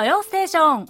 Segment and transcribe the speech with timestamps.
[0.00, 0.86] 土曜ステーション。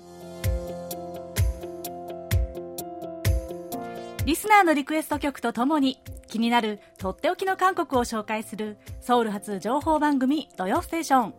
[4.25, 11.35] リスナーのリクエスト曲とともに気になるとっておきの韓国を紹介するソウル発情報番組土曜ステーション。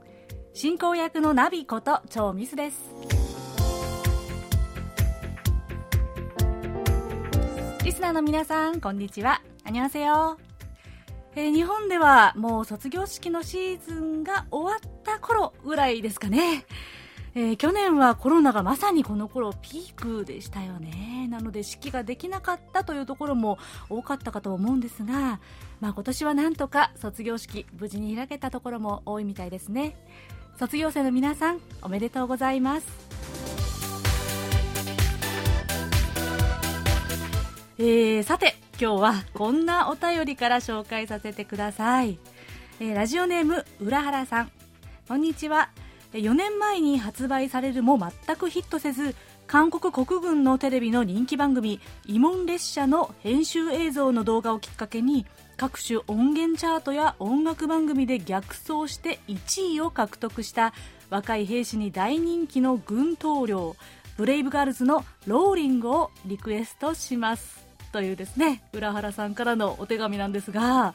[0.53, 2.91] 進行役のナビこと超ミスです。
[7.85, 9.41] リスナーの皆さんこんにちは。
[9.63, 10.37] アニョンセヨ
[11.37, 16.65] えー、日本ではもう卒業式のシーズンが終わった頃ぐらいですかね。
[17.33, 21.27] えー、去年はコロナがまさにこの頃ピークでしたよね。
[21.29, 23.57] なので式ができなかったというところも
[23.89, 25.39] 多かったかと思うんですが、
[25.79, 29.95] まあ今年はなんとか卒業式無事に開けたところも多いみたいですね。
[30.59, 32.87] 卒業生の皆さんおめでとうございます。
[37.77, 42.19] えー、さて今日はこんなお便りから紹介させてください、
[42.79, 44.51] えー、ラジオネーム浦原さん
[45.07, 45.71] こんにちは
[46.13, 49.15] 4年前に発売されるも全くヒットせず
[49.47, 55.25] 韓国国軍のテレビの人気番組「慰問列車」の編集映像の動画をきっかけに
[55.57, 60.73] 各種音源チャートや音楽番組で逆走して1位を獲得した
[61.09, 63.75] 若い兵士に大人気の軍統領
[64.17, 67.65] ブレイブガールズの「ローリング」をリクエストします。
[67.91, 70.93] というですね、浦原さんからのお手紙なんですが、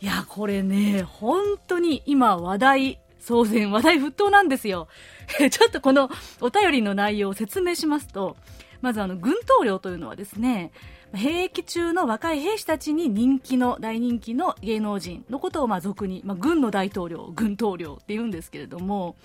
[0.00, 4.88] いや、これね、本当に今話題、騒然、話題沸騰なんですよ。
[5.50, 8.36] ちょっとこのお便りの内容を説明しますと、
[8.80, 10.72] まずあの、軍統領というのはですね、
[11.12, 19.16] 兵役中の若い兵士たちに人気の、大人気の芸能人のことをまあ俗に、まあ、軍の大統領、軍統領って言うんですけれども、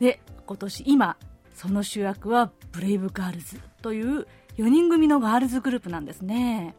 [0.00, 1.16] で、今年、今、
[1.58, 6.76] その主役はブレイブガールズという4人組のガールズグループなんですね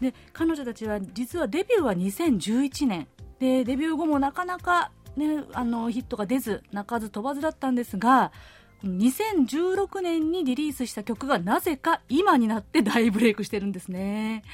[0.00, 3.06] で彼女たちは実はデビューは2011年
[3.38, 8.32] でデビュー後もなかなか、ね、あのヒットが出ず鳴かず飛ばずだったんですが
[8.84, 14.44] 2016年にリリースした曲がなぜか今になって大ブレイクしてるんですね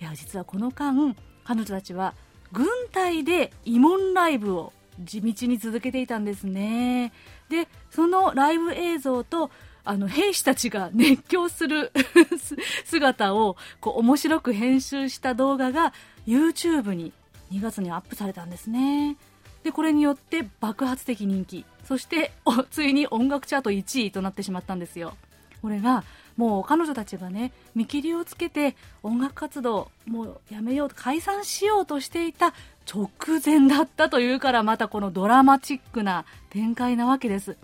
[0.00, 2.14] いや実はこの間彼女たちは
[2.52, 4.72] 軍隊で慰問ライブを
[5.02, 7.12] 地道に続けていたんですね
[7.48, 9.50] でそのライブ映像と
[9.84, 11.92] あの、兵士たちが熱狂する
[12.86, 15.92] 姿を、こう、面白く編集した動画が
[16.26, 17.12] YouTube に
[17.52, 19.18] 2月にアップされたんですね。
[19.64, 21.64] で、これによって爆発的人気。
[21.84, 22.32] そして、
[22.70, 25.16] ついに音楽チャート1位となってしまったんですよ。
[25.62, 26.04] これが、
[26.36, 32.54] もう彼女たちがね、見切りをつけて音楽活動、もうやめようと、解散しようとしていた
[32.92, 33.08] 直
[33.44, 37.56] 前だったというから、またこのドラマチックな展開なわけです。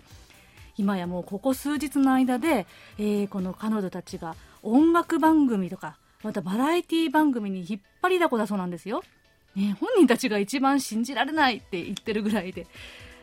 [0.77, 2.65] 今やもうここ数日の間で、
[2.97, 9.03] えー、この彼女たちが音楽番組とかまたバラエティ番組に引っ張りだこだそうなんですよ、
[9.55, 12.67] ね、本人たちが一番信じられないって言ってるぐらいで。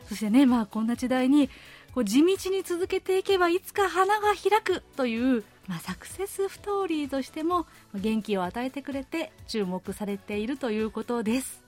[0.09, 1.49] そしてねまあこんな時代に
[1.93, 11.63] こう地道に続けていけばいつか花が開くという、まあ、サクセスストーリーとしても元気を与えてくれて注目されているということです。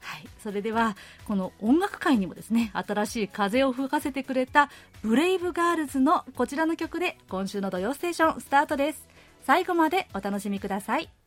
[0.00, 0.96] はい、それでは
[1.26, 4.70] この音楽界にもですね新しい風を吹かせてくれた
[5.02, 9.08] ブレイブガールズのこちらの曲で今週の「土曜ステーション」スタートです。
[9.42, 11.17] 最後までお楽しみください。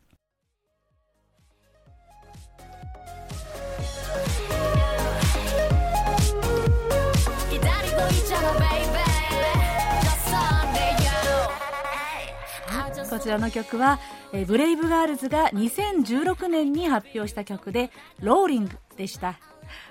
[13.21, 13.99] ちらの曲は、
[14.33, 19.39] えー、 Brave Girls が2016年に発表した曲で、 Rollin' でした。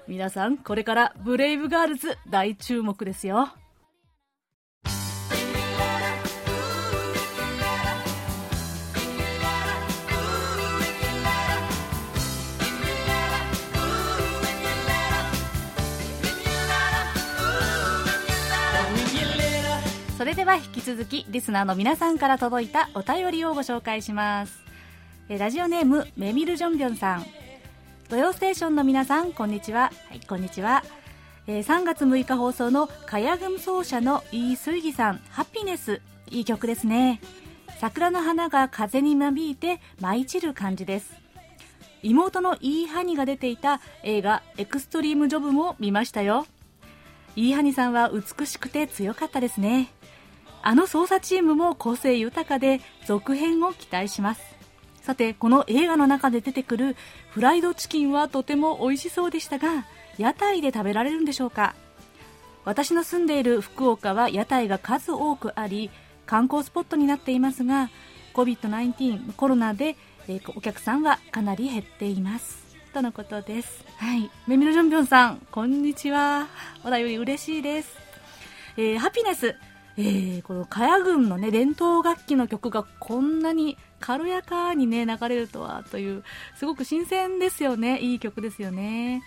[0.08, 3.48] 皆さん、これから Brave Girls 大注目ですよ。
[20.20, 24.58] それでは引き続きリスナーの皆さんから届いたお便りをご紹介します。
[25.31, 27.27] えラジオネームメミルジョンビョンさん。
[28.10, 29.91] 土曜ステーションの皆さんこんにちは。
[30.10, 30.84] はいこんにちは。
[31.47, 35.22] え3月6日放送のかやぐむ奏者のイースイギさん。
[35.30, 36.03] ハピネス。
[36.28, 37.22] いい曲ですね。
[37.78, 41.15] 桜の花が風になびいて舞い散る感じです。
[42.03, 46.47] 妹のイーハニが出ていた映画エクストリームジョブも見ましたよ。
[47.36, 49.89] イーハニさんは美しくて強かったですね。
[50.62, 54.42] あの捜査チームも個性豊かで続編を期待します。
[55.03, 56.97] さてこの映画の中で出てくる
[57.30, 59.86] フライドチキンはとても美味しそうでしたが
[60.18, 61.74] 屋台で食べられるんでしょうか？
[62.65, 65.91] 私の住んでいる福岡は屋台が数多くあり
[66.27, 67.89] 観光スポットになっていますが
[68.34, 69.97] COVID-19 コロナで、
[70.28, 72.60] えー、お客さんはかなり減っています。
[72.92, 73.84] とのことです。
[73.97, 74.30] はい。
[74.47, 76.47] メミルジョンビョンさんこんにちは。
[76.84, 77.97] お便り嬉しいです。
[78.77, 79.57] えー、ハピネス、
[80.00, 86.24] えー、この茅郡のね、伝統楽器の曲がこんなに軽やかにね、流れるとは、という、
[86.56, 87.98] すごく新鮮ですよね。
[88.00, 89.22] いい曲ですよね。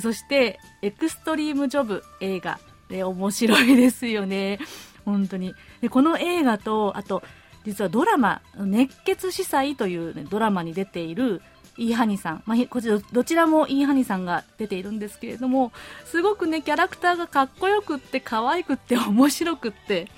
[0.00, 2.58] そして、エクストリームジョブ映画。
[2.88, 4.58] で、面白いですよね。
[5.04, 5.54] 本当に。
[5.80, 7.22] で、この映画と、あと、
[7.64, 11.42] 実はドラマ、熱血司祭という、ね、ドラマに出ている、
[11.78, 15.72] イーハニさん、まあ、こちらどちらもイーハニさんが出ているんですけれども
[16.04, 20.08] すごくねキャラクターがかっこよくって可愛くって面白くって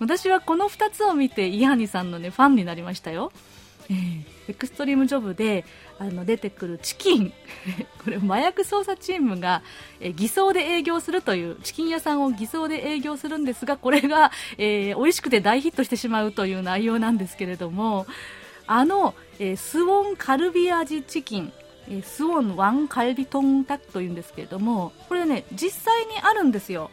[0.00, 3.32] 私はこの2つを見てイーハニさんのねファンになりましたよ、
[3.88, 5.64] えー、エクストリームジョブで
[5.98, 7.32] あの出てくるチキン。
[8.02, 9.62] これ麻薬捜査チームが、
[10.00, 18.06] え偽装で営業するというチキン屋さんを偽装で営業するんですがこれが、えー、美味しくて大ヒットしてしまうという内容なんですけれども
[18.66, 21.52] あの、えー、スウォンカルビ味チキン、
[21.88, 26.90] えー、スウォンワンカルビトンタクというんですけれどもこれね実際にあるんですよ、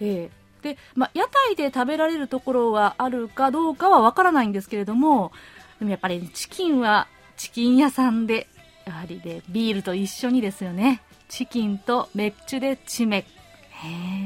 [0.00, 5.30] えーでまあ、屋台で食べられるところはあるかどうかはわからないんですけれども
[5.78, 7.06] でもやっぱりチキンは
[7.36, 8.46] チキン屋さんで
[8.86, 11.02] やはりねビールと一緒にですよね。
[11.28, 13.24] チキンとメッチュでチメへ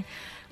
[0.01, 0.05] え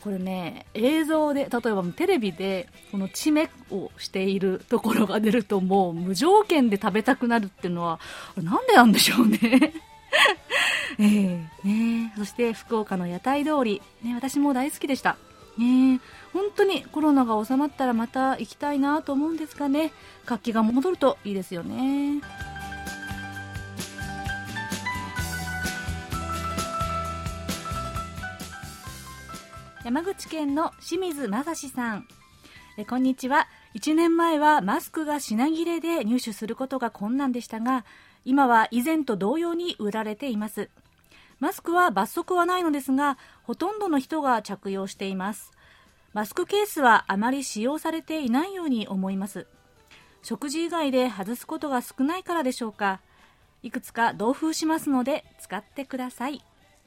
[0.07, 7.99] これね映像で例えばテレビでこのチメをしているところが出るともう無条件で食べたくなるっていうのは
[8.37, 9.73] なんでなんでしょうね。
[11.01, 12.13] えー、ね。
[12.17, 15.17] そして福岡の屋台通り、ね、私も大好きでした、
[15.59, 16.01] ね、
[16.33, 19.91] 本当にコロナが収まったらまた行きたいなと思うんですがね。
[20.25, 22.21] 活気が戻るといいですよね。
[29.87, 32.09] 山口県の清水正史さん。
[32.77, 33.47] えこんにちは。
[33.77, 37.85] 1年前はマスクが品切れで入手することが困難でしたが
[38.25, 40.71] 今は以前と同様に売られています。
[41.39, 45.53] マスクは罰則はないのですがほとんどの人が着用しています。
[46.13, 49.47] マスクケースはあまり使用されていないように思います。
[50.25, 53.03] 食事以外で外すことが少ないからでしょうか。
[53.63, 56.43] いくつか同封しますので使ってください。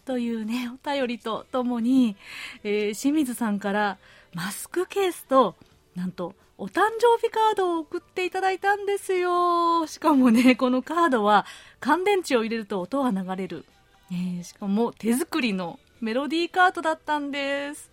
[0.09, 2.15] というね、お便りとともに、
[2.63, 3.99] えー、清水さんから
[4.33, 5.55] マスクケースと、
[5.95, 9.85] なんと、お誕生日カードを送っていただいたんですよ。
[9.85, 11.45] しかもね、このカードは
[11.79, 13.65] 乾電池を入れると音が流れる。
[14.11, 17.91] えー、しかも手作りのメロディーカードだったんです。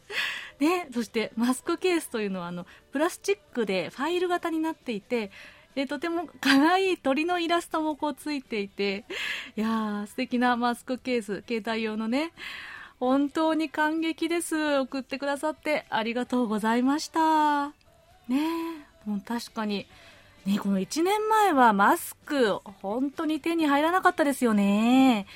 [0.58, 5.30] ね、そしてマスクケースというのはあのプラスチックでファイル型になっていて
[5.76, 9.04] でとても可愛い鳥のイラストもこうついていて
[9.56, 12.32] いや素敵なマスクケース携帯用のね
[12.98, 14.56] 本当に感激です。
[14.78, 17.68] 送ってくださってありがとうございました。
[18.26, 18.40] ね
[19.04, 19.86] もう確かに
[20.46, 25.26] ねこの1年前はマスク本当に手に入らなかったですよね。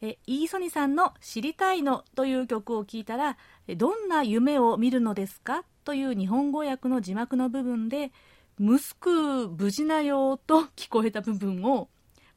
[0.00, 3.36] えイーソニさんの「知りたいの」という曲を聞いたら
[3.76, 8.12] 「どんな夢を見るのですか?」という日本語訳の字幕の部分で
[8.58, 11.90] 「息子無事なよ」と聞こえた部分を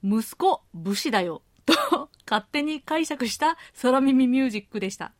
[0.04, 5.12] 息子武士だよと勝手に解釈した空耳ミュージックでした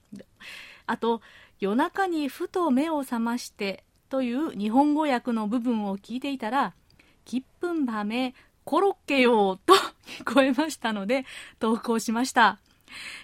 [0.86, 1.22] あと
[1.60, 6.74] 夜中にふと目を覚ましてという日本語訳の部分を聞いていたら
[7.26, 8.34] 「きっぷんばめ
[8.64, 9.74] コロッケよ」と
[10.10, 11.26] 聞こえましたので、
[11.60, 12.60] 投稿しました。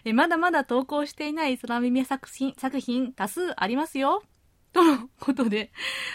[0.04, 4.24] えまだまだ投稿していない空耳作品、作品多数ありますよ。
[4.74, 5.72] とのことで、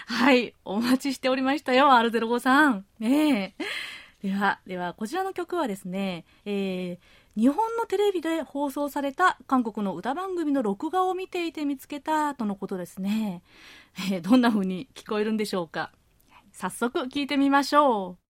[0.06, 2.84] はい、お待ちしておりましたよ、R05 さん。
[2.98, 3.64] ねえ。
[4.22, 13.42] では、では、こちらの曲はですね、えー、日本のテレビで放送された韓国の歌番組の録画を見ていて見つけたとのことですね。
[14.12, 15.92] えー、どんな風に聞こえるんでしょうか。
[16.52, 18.29] 早速聞いてみましょう。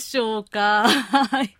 [0.00, 0.88] しょうか？
[0.88, 1.56] はい。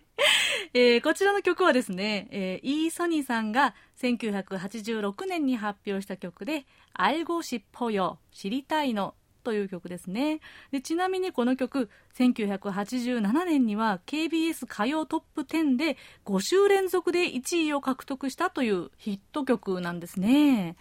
[0.73, 10.39] えー、こちらの曲はですね、えー、イー・ソニーさんが1986年に発表した曲で、あいごしっぽよ、知りたいのという曲ですね
[10.71, 10.81] で。
[10.81, 20.75] ちなみにこの曲、1987年には KBS 歌謡トップ10で5週連続で1位を獲得したというヒット曲なんですね。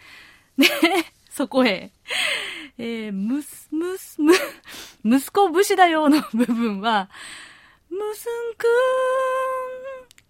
[0.56, 0.66] ね、
[1.30, 1.92] そこへ、
[2.76, 4.34] えー、むす、むす、む、
[5.04, 7.08] 息子武士だよの部分は、
[8.00, 8.70] むすんくん、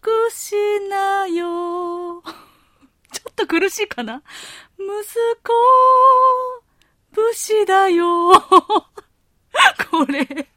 [0.00, 0.56] くし
[0.88, 2.20] なよ。
[3.12, 4.24] ちょっと苦しいかな？
[4.76, 4.86] 息
[5.44, 5.52] 子、
[7.12, 8.32] 武士だよ。
[9.88, 10.48] これ、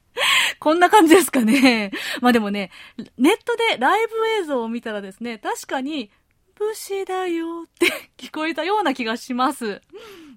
[0.60, 1.91] こんな感じですかね。
[2.20, 2.72] まあでもね、
[3.20, 6.10] ネットでライブ映像を見たらですね、確かに、
[6.55, 9.82] 武士だよって 聞こえたような気がします。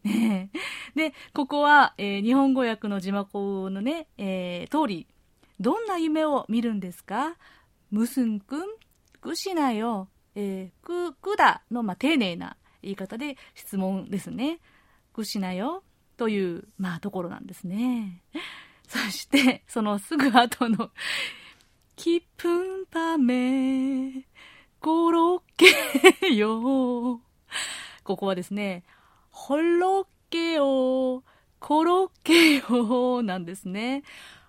[0.04, 0.50] ね
[0.95, 5.06] で、ここは、えー、日本語訳の字幕のね、えー、通り、
[5.61, 7.37] どんな夢を見るんですか？
[7.91, 8.65] むすんくん
[9.21, 10.09] くしなよ。
[10.35, 14.61] えー、く、くだの、まあ、丁寧な言い方で質問ですね。
[15.15, 15.83] くしなよ。
[16.17, 18.23] という、まあ、ところなんですね。
[18.87, 20.91] そして、そのすぐ後の、
[21.97, 24.27] きっぷんぱめ、
[24.81, 25.43] コロッ
[26.21, 27.21] ケよ。
[28.05, 28.85] ここはですね、
[29.31, 31.25] ホロッケよ、
[31.59, 34.05] コロッケよ、なんですね。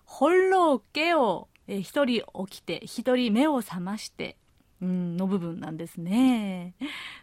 [0.08, 4.38] ホロッケを、え一人起きて、一人目を覚まして、
[4.82, 6.74] うん、の部分なんですね。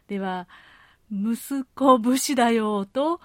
[0.06, 0.46] では、
[1.10, 3.20] 息子武士だよと、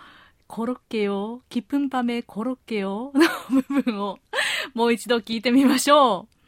[0.48, 4.18] コロッケよ、キプンパメコロッケよの部分を
[4.74, 6.39] もう一度聞いてみましょう。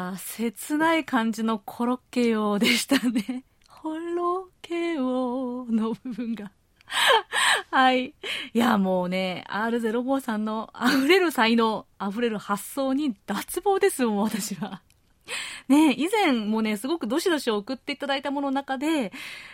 [0.00, 3.44] や、切ない感じのコロッケよでしたね。
[3.82, 6.50] コロッケよの部分が。
[7.70, 8.14] はい。
[8.52, 14.82] いや、もうね、R05 さんの溢れる才能、溢れる発想に脱帽ですよもん、私は。
[15.68, 19.12] ね以前もね、すごくどしどし送っていただいたものの中で、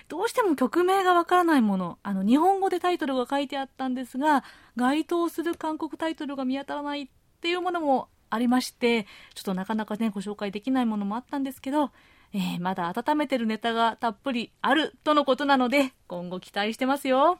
[0.08, 4.44] どうしても曲名がわからないもの、あの、日本語でタイトルが書いてあったんですが、
[4.76, 7.08] 該当する韓国タイトルが見当たらないっ
[7.42, 9.04] ていうものもありまして、
[9.34, 11.90] ちょっとなかなかね、ご紹介できないものもあったんですけど、
[12.32, 17.38] えー、まだ温めてるネタがたっぷりあるとのことなので、今後期待してますよ。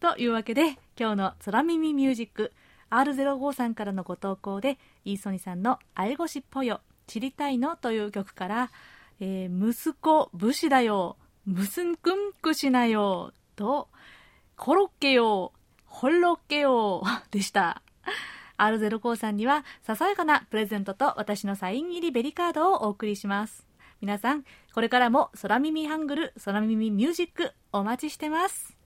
[0.00, 2.52] というわけで、今日の空耳ミュージック、
[2.90, 8.70] R05 さんからのご投稿で、イーソニさんのあいごしっぽよ、知りたいのという曲から、
[9.20, 13.88] えー、息子武士だよ、むすんくんくしなよ、と、
[14.56, 15.52] コロッケよ、
[15.86, 17.82] ホッロッケよ、でした。
[18.58, 23.66] R05 さんにはささやかなプレゼントと私のサイン入りベリカードをお送りします。
[24.00, 24.44] 皆さん
[24.74, 28.81] これからも空耳ハングル空耳ミュージックお待ちしてます。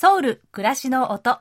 [0.00, 1.40] ソウル暮らしの音。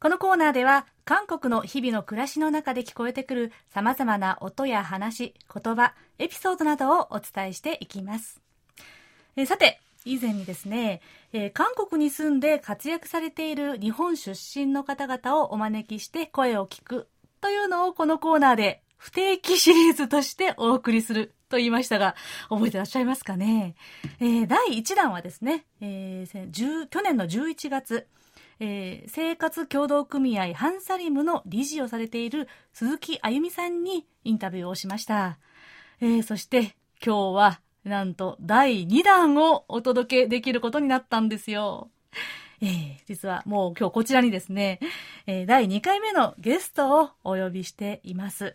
[0.00, 8.40] このコーナーでは韓国の日々の暮らしの中で聞こえてくる様々な音や話、言葉、エピソードなどをお伝えしていきます。
[9.36, 11.00] えさて、以前にですね、
[11.32, 17.06] えー、韓国に住んで活躍されている日本出身の方々をお招きして声を聞く
[17.40, 22.14] というのをこのコーナーで不定期シリーズとしてお送りすると言いましたが、
[22.48, 23.74] 覚えてらっしゃいますかね？
[24.20, 28.06] えー、第1弾はですね、えー、去年の11月、
[28.60, 35.38] えー、生活協同組合ハンサリムの理事をされている鈴木あゆみさんにインタビューをしました。
[36.00, 41.90] え、そして今日はなんと第2弾をお届けできることになったんですよ。
[42.62, 44.80] えー、実はもう今日こちらにですね、
[45.26, 48.54] えー、第2回目のゲストをお呼びしています。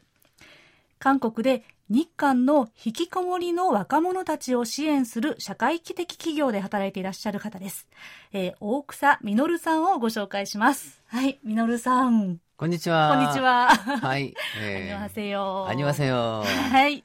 [1.00, 7.88] 韓国で日韓の引きこもりの若者たちを支援する社会的企業で働いていらっしゃる方です。
[8.34, 11.04] えー、大草実さんをご紹介します。
[11.08, 12.40] はい、実さん。
[12.58, 13.16] こんにちは。
[13.16, 13.68] こんにちは。
[13.68, 14.34] はい。
[14.62, 15.68] えー、あにわせよ。
[15.70, 16.44] あにわせよ。
[16.44, 17.04] はい。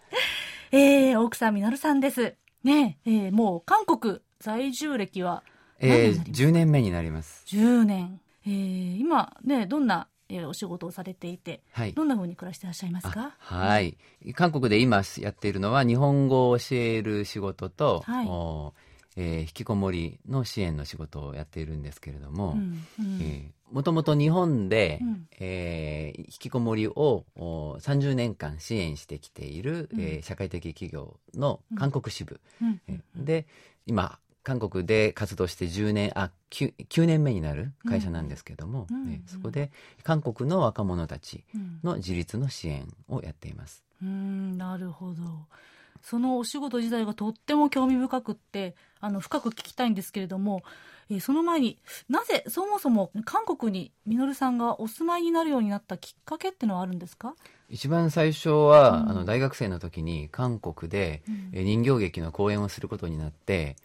[0.72, 2.36] えー、大草実さんです。
[2.64, 5.42] ねえー、もう韓国在住歴は
[5.80, 7.44] えー、10年目になります。
[7.48, 8.20] 10年。
[8.46, 13.34] えー、今ね、どんなえー、お仕事をされていて、はい、どんなふうに暮らしていらっしゃいますか？
[13.38, 13.96] はい、
[14.34, 18.26] 韓国で今やっているのは日本語を教える仕事と、はい。
[18.26, 18.72] お
[19.16, 32.80] えー、引きこもりの支援の仕事をやっているんですけれども、うんうん、えー、もともと日本で、うん、えー、引きこもりを30年間支援してきている、うん、えー、社会的企業の韓国支部、うん。
[32.86, 33.46] えー、で
[33.84, 39.70] 今韓国で活動して10年あ 9, 9年目になる会社なんですけども、うんね、そこで
[40.02, 41.44] 韓国の若者たち
[41.84, 43.84] の自立の支援をやっています。
[44.02, 45.46] うんなるほど。
[46.02, 50.62] そのお仕事自体がとっても興味深くってあの深く聞きたいんですけれども、
[51.10, 57.34] えー、その前になぜそもそも韓国に稔さんがお住まいになるようになったきっかけってのはあるんですか？
[57.72, 61.22] 一番最初は、うん、あの大学生の時に韓国で、
[61.54, 63.76] うん、人形劇の公演をすることになって、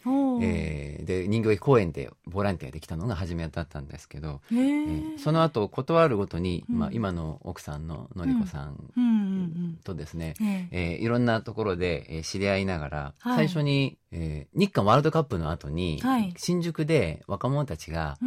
[0.42, 10.34] えー、で人形劇公演でボランティアできたのが初めだったんですけど、えー、その後断るごとに、うん、まあ、今の奥さんののりこさんとですね、
[10.72, 18.18] えー、いろんなところで知り合いながら、はい、最初に、えー、日韓ワールドカップの後に、はい、新宿で若者たちが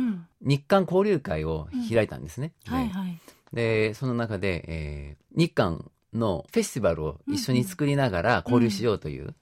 [0.41, 2.53] 日韓交流会を開いたんですね。
[2.65, 3.19] はいはい。
[3.53, 9.33] で、その中で、えー、日韓のフェスティバルを一緒に作りながら交流しようという、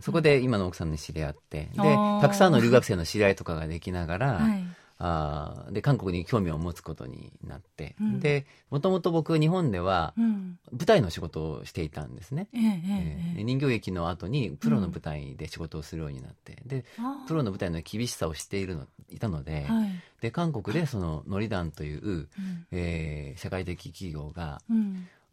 [0.00, 4.64] そこで今の奥さんに知り合って、で、たくさんの留学生の知り合いとかができながら、はい
[5.00, 16.84] あで韓国に興味を持つことになって、うん、でもともと僕日本では舞台の仕事をしていたんですね、うん、えー、人形劇の後にプロの舞台で仕事をするようになって、で
[17.28, 22.28] プロの舞台の厳しさを知っているのいたのではい、で韓国でそのノリ団という、うん、
[22.72, 24.60] えー、社会的企業が、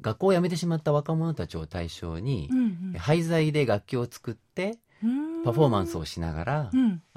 [0.01, 4.77] 学校を辞めてしまった若者たちを対象に、うんうん、廃材で楽器を作って
[5.43, 6.71] パフォーマンスをしながら、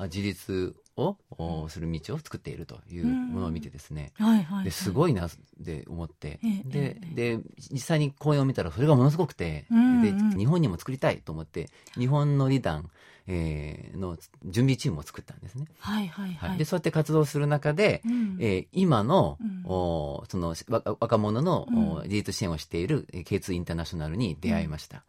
[0.04, 5.30] 自立をする道を作っているというものを見てですね、はいはい、ですごいなっ
[5.64, 7.38] て思って、でで
[7.70, 9.66] 実際に公演を見たらそれがものすごくて、
[10.02, 12.90] で日本にも作りたいと思って日本のリ団
[13.30, 15.66] えー、の準備チームを作ったんですね。
[15.78, 16.58] はいはいはい。
[16.58, 20.56] で、そうやって活動する中で、うん、えー、今の、うん、おその
[20.98, 25.04] 若者の、うん、自立支援をしている K2 インターナショナルに出会いました。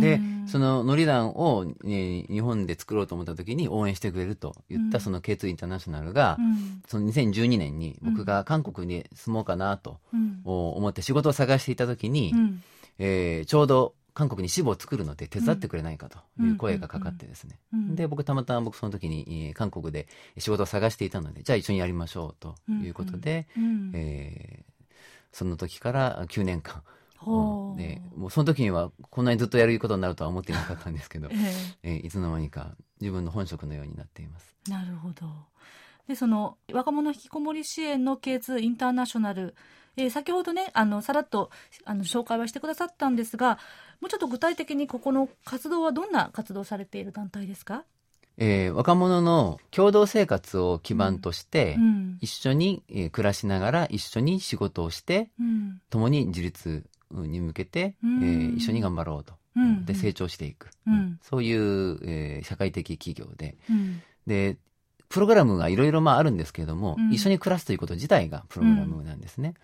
[0.00, 6.38] で、そのノリ団を、えー、日本で作ろうと思った時に応援してくれると言ったその K2 インターナショナルが、
[6.88, 9.98] その2012年に僕が韓国に住もうかなと、
[10.44, 12.34] 思って仕事を探していた時に、
[12.98, 17.58] えー、ちょうど韓国に支部を作るので手伝ってくれないかという声がかかってですね。
[17.94, 23.46] で、僕たまたま僕その時に、えー、韓国で仕事を探していたので、じゃあ一緒にやりましょうということで、
[23.92, 24.86] えー、
[25.32, 26.82] その時から9年間、
[27.76, 34.54] でもうその時にはこんなにずっとやることになるとは思っていなかったんですけど、えー、えー、いつの間にか自分の本職のようになっています。
[34.68, 35.26] なるほど。
[36.08, 39.54] で、その若者引きこもり支援の K2 インターナショナル、
[39.96, 41.50] えー、先ほどね、あの、さらっと、
[41.84, 43.58] あの、紹介はしてくださったんですが、
[44.00, 47.84] もうちょっと具体的にここの活動はどんな活動されている団体ですか？
[48.38, 60.70] えー、若者の共同生活を基盤として、うん、一緒に、えー、暮らしながら一緒に仕事をして、うん、共に自立に向けて、うん、えー、一緒に頑張ろうと、うん、で成長していく、
[61.22, 63.56] そういう、えー、社会的企業で、
[64.26, 64.56] で
[65.08, 69.54] プログラムがいろいろあるんですけれども、一緒に暮らすということ自体がプログラムなんですね。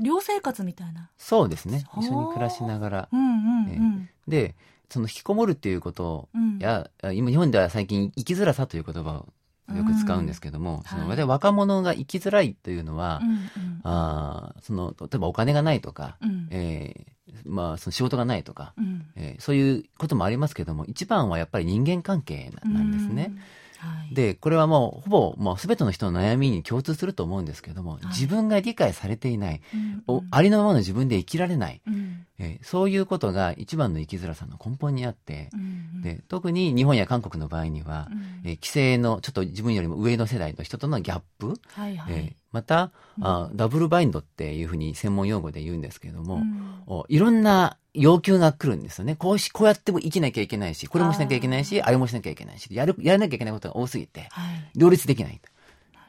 [0.00, 1.10] 寮生活みたいな。
[1.16, 1.84] そうですね。
[1.98, 3.68] 一緒に暮らしながら、うんうんうん。
[3.70, 4.54] えー、で
[4.90, 9.28] その引きこもるっていうことや、うん、今日本では最近生きづらさという言葉を
[9.72, 23.32] よく使うんですけども、うん、その、はい、若者が生きづらいというのは、うんうん、あその例えばお金がないとか、うん、えー、まあ、その仕事がないとか、うん、えー、そういうこともありますけども一番はやっぱり人間関係なんですね。
[23.78, 29.60] はい、でこれはもうほぼもう全ての人の悩みに共通すると思うんですけども、はい、自分が理解されていない、
[30.08, 49.14] うんうん、ありのままの自分で生きられない、うん、えー、そういうことが一番の生きづらさの根本にあって、うんうん、で特に日本や韓国の場合には、うん、えー、規制のちょっと自分よりも上の世代の人とのギャップ、はいはい、えー、また、うん、あダブルバインドっていうふうに専門用語で言うんですけれども、うん、いろんな要求が来るんですよね。
[49.14, 55.40] こうし、こうやっても生きなきゃいけないし、これもしなきゃいけないし、あれもしなきゃいけないし、やる、やらなきゃいけないことが多すぎて、はい、両立できない。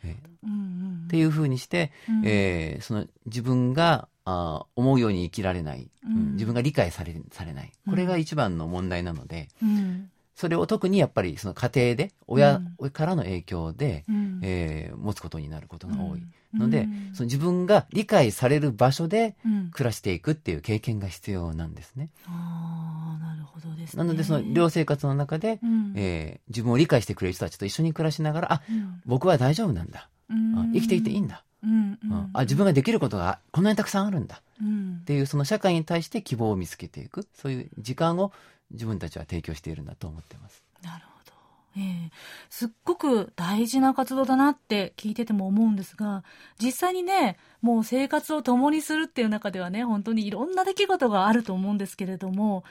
[0.04, 7.72] えー、うんうん、っていうふうにして、うん、えー、その自分があ思うように生きられない、うん、自分が理解されされない。
[7.88, 16.24] これが一番の問題なので、うん、それを特にやっぱりその家庭で親,、親からの影響で、うん、えー、持つことになることが多い。
[16.58, 19.36] ので、その自分が理解される場所で
[19.72, 22.10] 暮らしていくっていう経験が必要なんですね。
[22.28, 37.28] あなるほどです、ね、なのでその寮生活の中で、うん、えー、自分を理解してくれる人たちと一緒に暮らしながらあ、うん、僕は大丈夫なんだ、うん、生きていていいんだ、うんうん、あ自分ができることがこんなにたくさんあるんだ、っていうその社会に対して希望を見つけていく。
[37.34, 38.32] そういう時間を
[38.72, 40.64] 自分たちは提供しているんだと思ってます。
[40.84, 41.34] なるほど。
[41.78, 42.10] えー、
[42.50, 46.24] すっごく大事な活動だなって聞いてても思うんですが
[46.58, 52.64] 実際にねもう生活を共にするっていう中ではね本当にいろんな出来事があると思うんですけれども、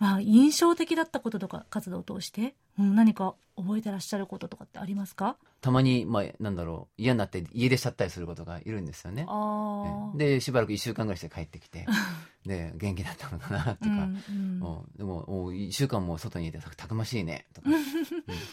[0.00, 5.36] まあ、印象的だったこととか活動を通して、うん、何か覚えてらっしゃることとかってありますか？
[5.60, 9.26] たまに、まあ、なんだろう嫌になって家出しちゃったりすることがいるんですよね。
[10.16, 11.86] でしばらく1週間ぐらいして帰ってきて
[12.46, 14.60] で元気だったのかなとか、うんうん、
[14.96, 17.76] でもお1週間も外にいてたくましいねとか、 うん、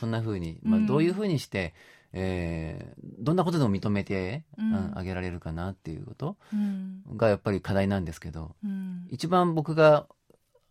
[0.01, 1.73] そんなふうに、まあ、どういうふうにして、
[2.11, 4.43] えー、どんなことでも認めて
[4.93, 6.35] あ、げられるかなっていうこと
[7.15, 8.57] がやっぱり課題なんですけど、
[9.09, 10.07] 一番僕が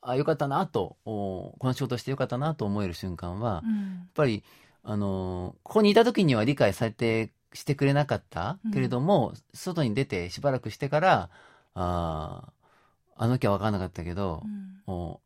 [0.08, 3.70] あよかったなとこの仕事してよかったなと思える瞬間は、や
[4.04, 4.44] っぱり
[4.82, 11.30] あのここにいた時には理解されてしてくれなかったけれども、外に出てしばらくしてから
[11.74, 12.44] あ
[13.16, 14.42] あの時は分からなかったけど、
[14.86, 15.16] うん、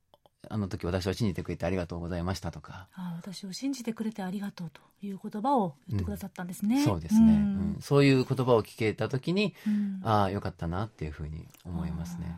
[0.49, 2.89] あの時私を信じてくれてありがとうございましたとか。
[2.95, 9.55] あ私を信じてくれてありがとうという言葉を言ってくださったんですね、うん、そうですね、うん、そういう言葉を聞けた時に、
[10.03, 12.37] ああよかったなっていうふうに思いますね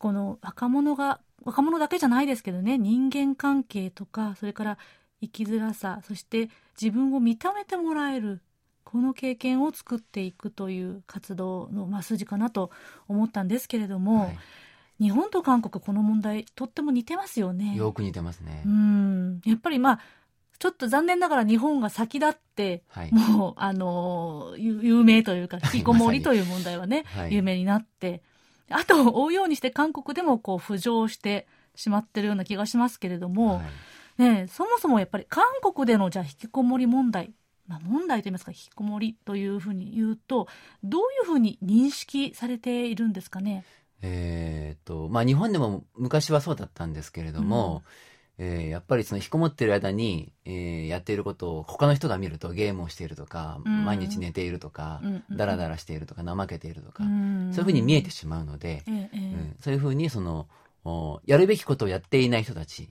[0.00, 4.78] この若者が若者だけじゃないですけどね人間関係とかそれから
[5.20, 6.48] 生きづらさそして
[6.80, 8.40] 自分を認めてもらえる
[8.84, 12.70] この経験を作っていくという活動の、まあ、筋かなと
[13.08, 14.38] 思ったんですけれども、はい、
[15.04, 17.76] 日本と韓国この問題とっても似てますよね。
[17.76, 18.62] よく似てますね。
[18.66, 19.40] うん。
[19.44, 20.00] やっぱりまあ
[20.58, 28.22] ちょっと残念ながら日本が先立って、はい、もうあの有名というか引きこもりという問題はね、 はい、有名になって
[28.70, 33.62] あと追うようにして韓国でもこう浮上してしまってるような気がしますけれども、
[34.18, 37.32] ね、そもそもやっぱり韓国でのじゃあ引きこもり問題
[37.68, 40.48] まあ、問題といいますか引きこもりというふうに言うと
[40.82, 43.64] どういうふうに認識されているんですかね？
[44.02, 47.82] えーとまあ、日本でも昔はそうだったんですけれども、うん、
[48.42, 60.48] えー、やっぱりその引きこもってる間に、えー、やっていることを他の人が見るとゲームをしているとか、うん、毎日寝ているとか、うん、ダラダラしているとか怠けているとか、そういうふうに見えてしまうので、うん、そういうふうにその
[61.26, 62.88] やるべきことをやっていない人たち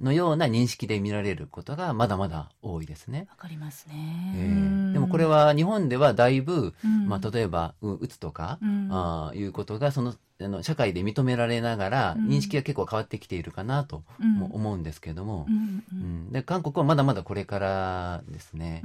[0.00, 3.26] のような認識で見られることがまだまだ多いですね。
[3.30, 18.82] わかりますね、えー、でもこれは日本ではだいぶ、うん、まあ、例えばうつとか、うん、あいうことがそのあの社会で認められながら認識が結構変わってきているかなとも思うんですけれども、うんで韓国はまだまだこれからですね。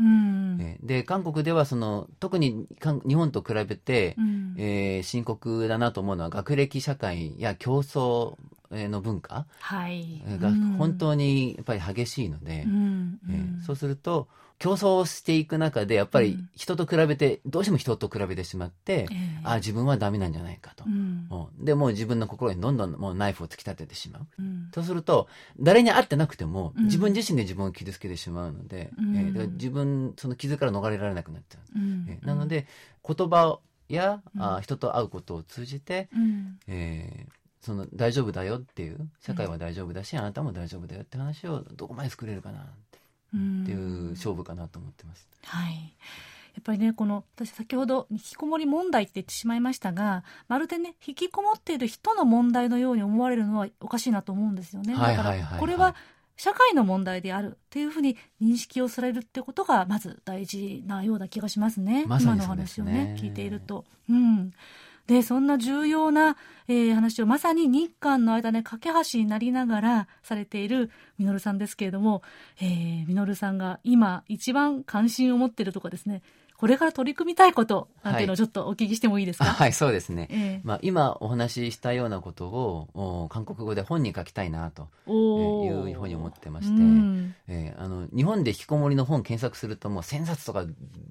[0.60, 2.68] えで韓国ではその特に
[3.06, 8.36] 日本と比べて、うん、えー、深刻だなと思うのは学歴社会や競争
[8.72, 9.48] の文化
[10.40, 13.20] が本当にやっぱり激しいので、うん。
[13.30, 14.28] えー、そうすると
[14.60, 21.30] 競争していく中でやっぱり人と比べて、どうしても人と比べてしまって、えー、ああ自分はダメなんじゃないかと、うん、
[21.64, 32.68] でもう自分の心にどんどんもうナイフを突き立ててしまう、うん、そうすると誰に会ってなくても自分自身で自分を傷つけてしまうので、うん、えー、自分その傷から逃れられなくなっちゃう、うん、えー、なので
[33.08, 42.64] 言葉や、うん、あ人と会うことを通じて、うん、えーその大丈夫だよっていう社会は大丈夫だし、あなたも大丈夫だよって話をどこまで作れるかなっ
[43.66, 45.28] ていう勝負かなと思ってます。
[45.44, 45.94] はい
[46.56, 54.94] やっぱりねこの私先ほど引きこもり問題って言ってしまいましたがまるでね引きこもっている人の問題のように思われるのはおかしいなと思うんですよね。
[54.94, 55.96] だからこれは
[56.36, 62.06] 社会の問題であるっていうふうに認識をされるってことがまず大事なような気がしますね。
[62.06, 63.86] ま、す今の話をね聞いていると。
[64.10, 64.52] うん
[65.10, 72.22] で、そんな重要な、えー、話をまさに日韓の間ね架け橋になりながらされているミノルさんですけれども、
[72.62, 76.22] えー、ミノルさんが今一番関心を持っているとかですね、
[76.60, 79.46] これから取り組みたいことなんていうのをちょっとお聞きしてもいいですか？
[79.46, 80.28] はい、はい、そうですね。
[80.30, 90.66] えー、まあ今お話ししたようなことを韓国語で本に書きたいなというふうに思ってまして、うん、えー、あの日本で引きこもりの本検索するともう1000冊とか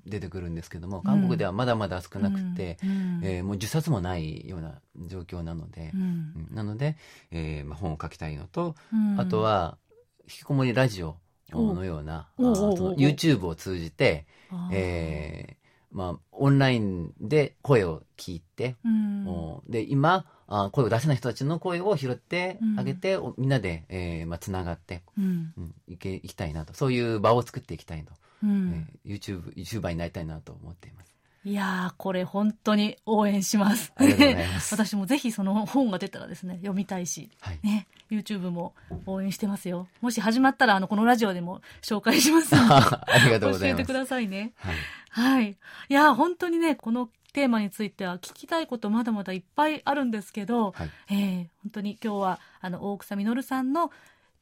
[0.05, 6.99] 出てくるんですけども、韓国ではまだまだ少なくて、うん、えー、もう10冊もないような状況なので、うん、なので、
[7.31, 8.75] えーまあ、本を書きたいのと、
[9.17, 9.79] あとは
[10.25, 11.17] 引きこもりラジオ
[11.53, 14.27] のような、YouTube を通じて、
[14.73, 26.73] えー、まあ、オンラインで声を聞いて、うん、で、今、あ声を出せない人たちの声を拾ってあげて、うん、みんなで、えー、まあ、つながって、うん、うん、いけ、いきたいなと。
[26.73, 28.13] そういう場を作っていきたいと。
[28.43, 31.08] うん、えー、YouTube、YouTuber になりたいなと思っています。
[31.45, 33.93] いやー、これ本当に応援します。
[33.97, 38.75] ます 私もぜひその本が出たらですね、読みたいし、はい、ね、YouTube も
[39.07, 39.87] 応援してますよ。
[40.01, 43.83] もし始まったら、あの、このラジオでも紹介します ありがとうございます。
[43.83, 44.53] 教えてくださいね。
[44.57, 44.77] はい。
[45.11, 45.51] はい。
[45.51, 53.93] いや、本当にね、このテーマについては聞きたいことまだまだいっぱいあるんですけど、はい、えー、本当に今日は、あの、大草実さんの、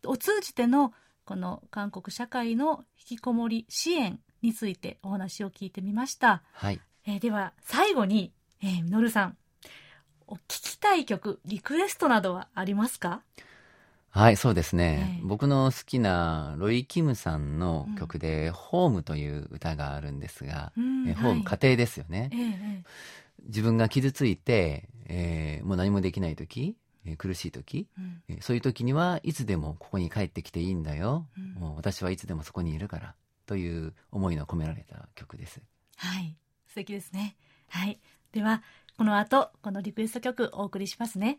[0.04, 6.42] を通じての、この韓国社会の引きこもり支援についてお話を聞いてみました。
[6.52, 6.80] はい。
[7.04, 8.32] えー、では、最後に、
[8.62, 9.37] えー、みのるさん、
[10.28, 13.22] 聴きたい曲、リクエストなどはありますか？
[14.11, 15.20] はい、そうですね。
[15.24, 22.30] 僕の好きなロイ・キムさんの曲で、うん、ホームという歌があるんですが、うん、えホーム、家庭ですよね。
[22.32, 22.82] えー、
[23.46, 31.26] 自分が傷ついて、えー、もう何もできない時、えー、苦しい時、うん、えー、そういう時にはいつでもここに帰ってきていいんだよ。
[31.59, 33.14] もう私はいつでもそこにいるから。
[33.46, 35.61] という思いの込められた曲です。
[35.96, 36.37] はい。
[36.66, 37.37] 素敵ですね。
[37.68, 37.98] はい。
[38.32, 38.62] では、
[38.98, 41.38] この後、このリクエスト曲お送りしますね。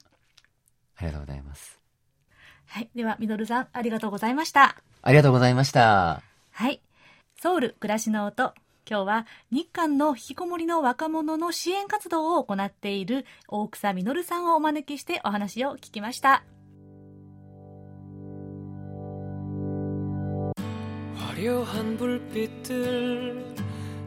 [0.95, 1.79] ありがとうございます。
[2.65, 2.89] はい。
[2.95, 4.77] では、みどるさん、ありがとうございました。
[5.01, 6.21] ありがとうございました。
[6.51, 6.81] はい。
[7.39, 8.53] ソウル暮らしの音。
[8.89, 16.43] 今日は日韓の引きこもりの若者の支援活動を行っている大草実さんをお招きしてお話を聞きました。
[21.37, 23.55] 화려한 불빛들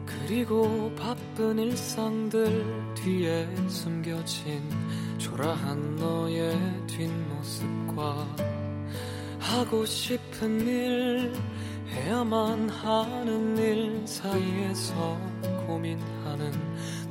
[0.05, 4.61] 그리고 바쁜 일상들 뒤에 숨겨진
[5.17, 8.27] 초라한 너의 뒷모습과
[9.39, 11.33] 하고 싶은 일
[11.87, 15.17] 해야만 하는 일 사이에서
[15.65, 16.51] 고민하는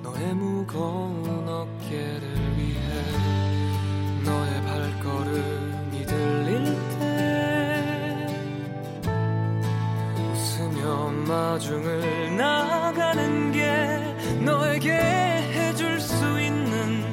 [0.03, 6.80] 너의 무거운 어깨를 위해 너의 발걸음이 들릴
[11.30, 13.66] 마중을 나 나가는 게
[14.46, 17.04] 너에게 해줄 수 있는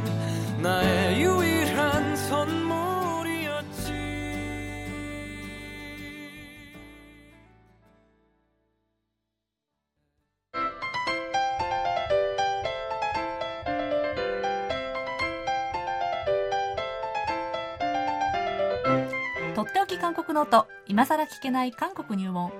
[0.62, 3.92] 나의 유일한 선물이었지
[19.55, 22.52] 덕っておき 한국 노트 今更聞けない韓国入門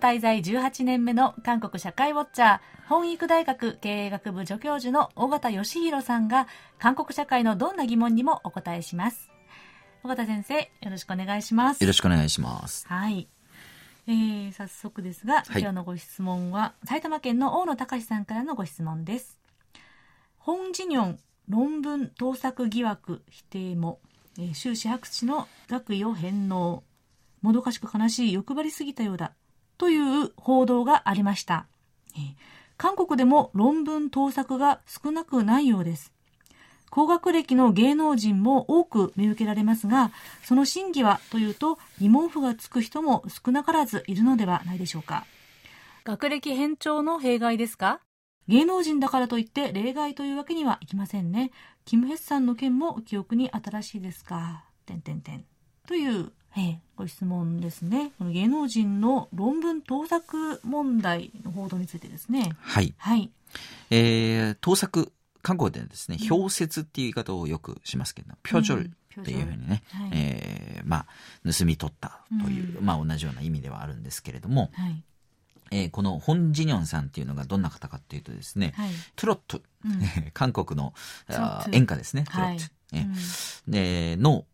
[0.00, 9.30] 滞在18年目の韓国社会ウォッチャー、本育大学経営学部助教授の尾形義弘さんが、韓国社会のどんな疑問にもお答えします。
[10.02, 11.82] 尾形先生、よろしくお願いします。
[11.82, 12.86] よろしくお願いします。
[12.88, 13.28] はい。
[14.06, 19.38] えー、早速ですが、今日のご質問は、埼玉県の大野隆さんからのご質問です。
[20.38, 21.16] 本事業
[21.48, 24.00] 論文盗作疑惑否定も、
[24.38, 26.82] えー、修士博士の学位を返納。
[27.42, 29.34] もどかしく悲しい欲張りすぎたようだ。
[29.80, 31.64] という報道がありました。
[32.76, 36.12] 韓国でも論文盗作が少なくないようです。
[36.90, 40.10] 高学歴の芸能人も多く見受けられますが、
[40.44, 45.24] その真偽はというと疑問符がつく人も少なからずいるのではないでしょうか。
[46.04, 48.00] 学歴偏重の弊害ですか？
[48.48, 51.52] 芸能人だからといって例外というわけにはいきませんね。
[51.86, 54.64] キム・ヘッサンの件も記憶に新しいですか？
[54.84, 55.46] てんてんてん。
[55.86, 58.12] というえー、ご質問ですね。
[58.18, 62.52] この芸能人の論文盗作問題の報道についてですね。
[62.60, 62.94] はい。
[62.98, 63.30] はい。
[63.90, 71.06] えー、盗作、韓国ではですね、表説っていう言い方をよくしますけど、ピョジョルっていうふうにね、はい、えー、まあ、
[71.52, 75.02] 盗み取ったという、うん、まあ同じような意味ではあるんですけれども、はい、
[75.70, 80.00] えー、このホン・ジニョンさんっていうのがどんな方かっていうとですね、はい、トゥロット、うん、
[80.32, 80.94] 韓国の
[81.72, 82.62] 演歌ですね、トゥロット。
[82.62, 84.44] はい、えー、での、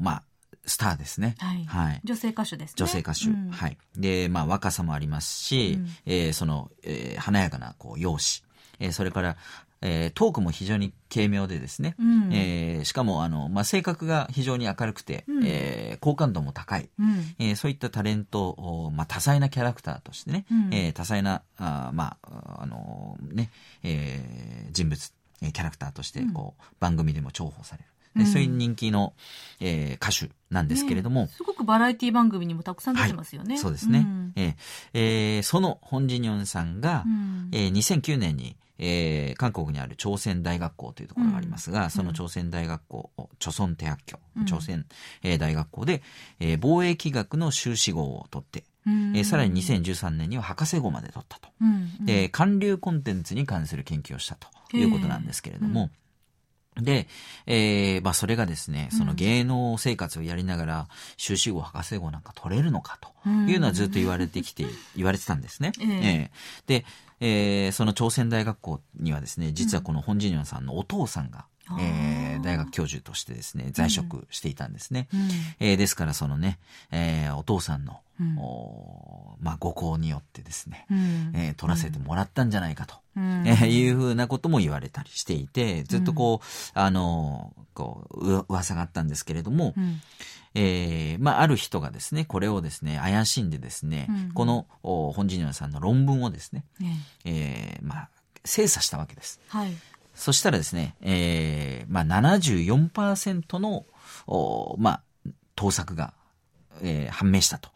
[0.00, 0.22] まあ、
[0.66, 1.36] スターですね。
[1.38, 1.64] はい。
[1.64, 2.74] はい、女性歌手ですね。
[2.76, 3.26] 女性歌手。
[3.26, 3.78] うん、はい。
[3.96, 8.46] で、まあ、若さもありますし、うん、えー、その、えー、華やかな、こう、容姿。
[8.78, 9.36] えー、それから、
[9.82, 23.50] えー、トークも非常に軽妙でですね、うん、えー、しかもあの、まあ、性格が非常に明るくて、うん、えー、好感度も高い、うん、えー、そういったタレント、まあ、多彩なキャラクターとしてね、うん、えー、多彩なあ、まああのね
[23.82, 27.88] えー、人物キャラクターとしてこう、番組でも重宝される。
[28.16, 29.14] うん、そういう人気の、
[29.60, 33.54] えー、歌手なんですけれども、ね、すごくバラエティ番組にもたくさん出てますよね。
[33.54, 34.00] はい、そうですね。
[34.00, 34.54] うん、えー、
[34.94, 44.86] えー、その本ジニョンさんが、うん、えー、2009年にえー、韓国にある朝鮮大学校というところがありますが、うん、その朝鮮大学校、朝鮮手学校、朝鮮、
[45.22, 46.02] えー、大学校で、
[46.40, 51.90] えー、貿易学の修士号を取って、うん、えー、さらに2013年には博士号まで取ったと、うん。
[52.00, 54.36] うん、で韓流コンテンツに関する研究をした
[54.70, 55.90] ということなんですけれども、
[56.80, 57.08] で、
[57.46, 65.72] えー、まあそれがですね、その芸能生活をやりながら、修士号、博士号なんか取れるのかというのはずっと言われてきて、 言われてたんですね。
[65.80, 66.84] えー、えー、で、
[67.20, 75.08] えー、その朝鮮大学校にはですね、実はこの本ジニョンさんのお父さんが、うん、えー、大学教授としてですね、在職していたんですね。
[75.12, 76.58] うん、えー、ですからそのね、
[76.90, 89.74] えー、お父さんの、うん、おまあ、ご功によってですね、うん、えー、取らせてもらったんじゃないかと、うん、えー、いうふうなことも言われたりしていて、ずっとこう、あの、こう、う噂があったんですけれども、
[90.54, 94.32] えー、まあ、ある人がですね、これをですね、怪しんでですね、うん。
[94.32, 96.86] この、本人さんの論文をですね、うん、
[97.26, 98.08] えー、まあ、
[98.46, 99.40] 精査したわけです。
[99.48, 99.72] はい。
[100.16, 103.86] そしたらですね、えー、まあ74%の、
[104.26, 106.14] おまあ、盗作が、
[106.82, 107.70] えー、判明したと。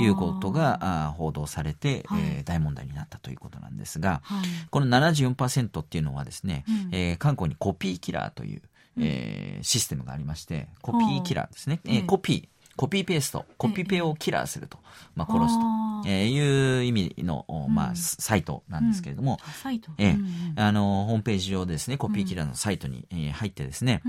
[0.00, 8.62] いうことがあ報道されて、はい、えー、大問題になったということなんですが、はい、この74%っていうのはですね、うん、えー、韓国にコピーキラーという、
[8.98, 11.80] えー、システムがありまして、コピーキラーですね。
[11.84, 12.48] えー、コピー。
[12.76, 14.78] コピーペースト、コピペをキラーすると、
[15.14, 15.60] まあ、殺すと、
[16.06, 20.16] えー、いう意味の、まあ、サイトなんですけれども、サイト、えー、
[20.56, 24.02] あの、ホームページ上ですね、コピーキラーのサイトに、えー、入ってですね、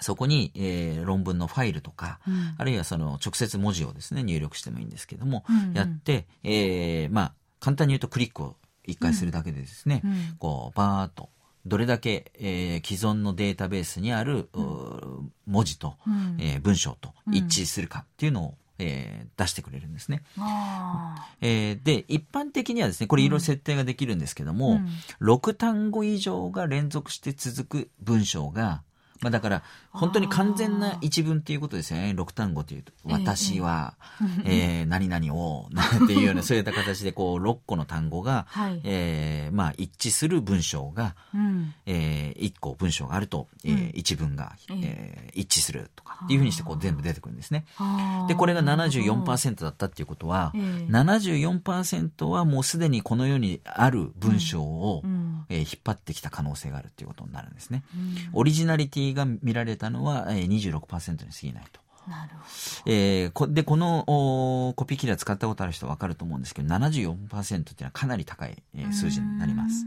[0.00, 11.30] そこに、えー、論文のファイルとか、うん、あるいはその直接文字をですね、入力してもいいんですけども、うんうん、やって、えー、まあ、簡単に言うとクリックを一回するだけでですね、うん、こう、バーっと
[11.66, 20.22] どれだけ、えー、既存のデータベースにある、うん、文字と、うん、えー、文章と一致するかっていうのを、えー、出してくれるんですね。
[21.40, 24.80] えー、で、一般的にはですね、これいろいろ設定ができるんですけども、
[25.20, 28.82] うん、6単語以上が連続して続く文章が、
[29.20, 32.12] まあ、だから本当に完全な一文っていうことですよね。
[32.14, 33.94] 六単語というと「私は、
[34.44, 47.64] えー、何々を」 なんていうようなそういった形でこう6個の単語が、はい、えー、まあ、一致する文章が、うん、えー、1個文章があると、えー、一文が、えー、一致するとかっていうふうにしてこう全部出てくるんですね。
[48.28, 57.82] でこれが74%だったっていうことは、えー、74%はもうすでにこの世にある文章を、うん、えー、引っ張ってきた可能性があるっていうことになるんですね。
[57.94, 61.80] うん、オリジナリティが見られたのは、えー、26%に過ぎないと。
[62.08, 62.92] なるほど。
[62.92, 69.84] えー、こで、このおコピーキラー使ったことある人はわかると思うんですけど、74%っていうのはかなり高い、えー、数字になります。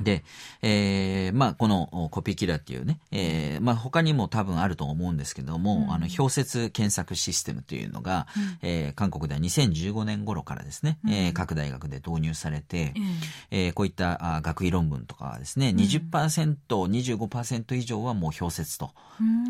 [0.00, 0.24] で、
[0.62, 13.02] えー、まあ、このコピーキラーっていうね、えー、まあ、他にも多分あると思うんですけども、うん、あの、表説検索システムというのが、うん、えー、韓国では2015年頃からですね、うん、えー、各大学で導入されて、うん、
[13.50, 18.90] えー、こういったあ学位論文とかはですね、20%、25%以上はもう表説と、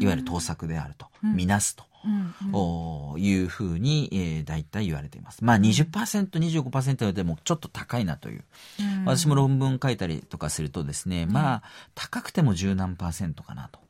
[0.01, 1.90] いわゆる盗作であると、みなすと。
[2.05, 5.45] うんうん、いうふうに、えー、大体言われています。
[5.45, 8.45] まあ20%、25%でもちょっと高いなという。
[8.81, 11.63] うん、私も論文書いたりとかするとですね、まあ
[11.95, 13.81] 高くても十何パーセントかなと。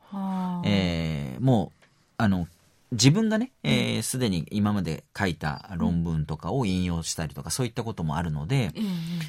[0.65, 1.85] えー、もう、
[2.17, 2.47] あの、
[2.91, 8.83] 自分がね、す、えー、で、に今まで書いた論文とかを引用したりとか、そういったこともあるので、うん、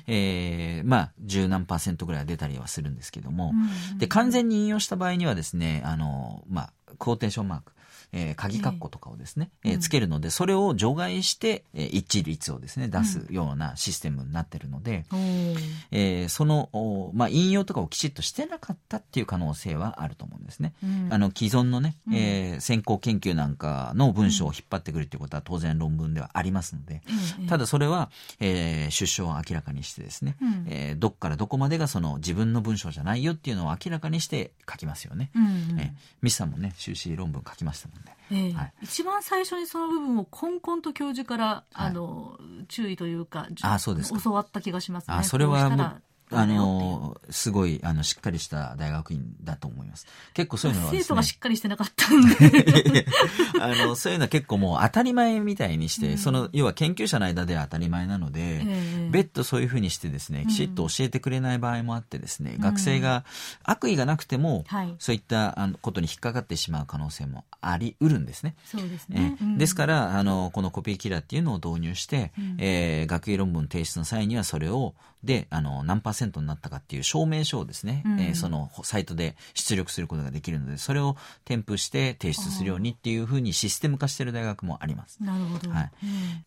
[0.08, 3.52] えー、まあ、十何パーセントぐらいは出たりはするんですけども、
[3.92, 7.72] うん、で、完全に引用した場合にはですね、あの、まあ、クォーテーションマーク、
[8.12, 15.18] えー、鍵括弧とかをですね、えー、つけるので、それを除外して、えー、一致率をですね、出すようなシステムになってるので、うん、
[15.90, 20.74] えー、その、まあ、引用とかをきちっとしてなかったっていう可能性はあると思うんですね。
[20.82, 27.02] うん、あの、既存のね、えー、先行研究なんかの文章を引っ張ってくるっていうことは当然論文ではありますので、
[27.40, 28.10] うん、ただそれは、
[28.40, 35.30] えー、出所を明らかにしてですね、うん、えー、どっからどこまでがその自分の文章じゃないよっていうのを明らかにして書きますよね。
[35.34, 38.16] うんうん、えー、ミスさんもね、修士論文書きましたもんね。
[38.30, 42.38] えーはい、一番最初にその部分をこんこんと教授から、はい、あの
[42.68, 45.16] 注意というかあそうです教わった気がしますね。
[45.16, 46.00] あそれは
[46.34, 50.06] あのすごいあのしっかりした大学院だと思います。
[50.34, 53.06] 結構そういうのは、ね、生徒がしっかりしてなかったんで。
[53.60, 63.24] あの、そういうのは結構もう当たり前みたいにして、うん、その、要は研究者の間では当たり前なので、えー、別途そういうふうにしてですね、きちっと教えてくれない場合もあってですね、うん、学生が
[63.62, 64.64] 悪意がなくても、
[64.98, 68.54] そういったあのことに引っかかってしまう可能性もありうるんですね。
[68.64, 69.36] そうですね。
[69.40, 74.94] えー、ですから、あの、このコピーキラーっていうのを導入して、うん、えー、学位論文提出の際にはそれを、
[75.24, 85.22] で、あの、何パーセントになったかっていう証明書をですね、うん、えー、そのサイトで出力することができるので、それを添付して提出するようにっていうふうにシステム化している大学もあります。
[85.22, 85.70] なるほど。
[85.70, 85.90] はい。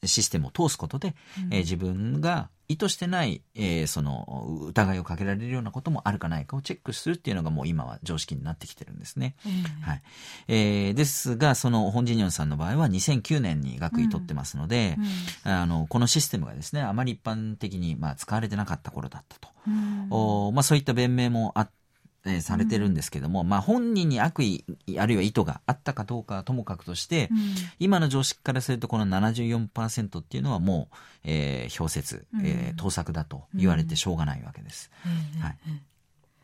[0.01, 1.15] うん、システムを通すことで、
[1.51, 9.35] えー、自分が意図してない、えー、その疑いをかけられるようなこともあるかないかをチェックするっていうのがもう今は常識になってきてるんですね。
[9.45, 10.01] うん、はい。
[10.47, 14.97] えー、ですがその本ジニョンさんの場合は2009年に学位取ってますので、
[15.45, 21.84] うん、あのこのシステムがですねあまり一般的にまあ使われてなかった頃だったと、うん、おまあ、そういった弁明もあって
[22.25, 24.65] えー、されてるんですけども、うん、まあ本人に悪意
[24.97, 27.37] あるいは意図があったかどうかはともかくとして、うん、
[27.79, 34.91] 今の常識からするとこの74%っていうのはもう、えー、表説、えー、盗作だと言われてしょうがないわけです。
[35.39, 35.57] はい、